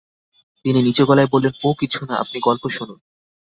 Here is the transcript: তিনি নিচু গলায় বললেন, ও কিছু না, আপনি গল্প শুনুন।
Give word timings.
তিনি 0.65 0.79
নিচু 0.81 1.03
গলায় 1.05 1.29
বললেন, 1.31 1.53
ও 1.63 1.69
কিছু 1.73 1.99
না, 2.05 2.15
আপনি 2.15 2.37
গল্প 2.39 2.63
শুনুন। 2.69 2.99